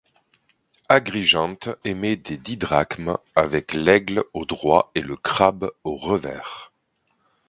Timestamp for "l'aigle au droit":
3.75-4.89